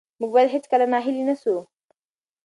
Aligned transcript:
موږ 0.19 0.31
باید 0.35 0.53
هېڅکله 0.55 0.85
ناهیلي 0.93 1.23
نه 1.29 1.35
سو. 1.41 1.55